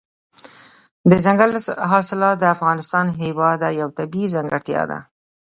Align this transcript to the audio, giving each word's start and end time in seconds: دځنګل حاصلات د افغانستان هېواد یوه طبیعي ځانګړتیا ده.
دځنګل 1.09 1.51
حاصلات 1.91 2.35
د 2.39 2.43
افغانستان 2.55 3.05
هېواد 3.21 3.59
یوه 3.79 3.95
طبیعي 3.99 4.31
ځانګړتیا 4.35 4.81
ده. 4.91 4.99